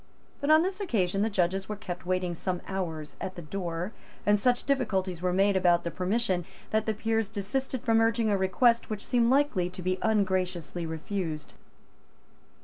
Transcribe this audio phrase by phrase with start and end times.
[0.39, 3.91] But on this occasion the judges were kept waiting some hours at the door;
[4.25, 8.35] and such difficulties were made about the permission that the Peers desisted from urging a
[8.35, 11.53] request which seemed likely to be ungraciously refused.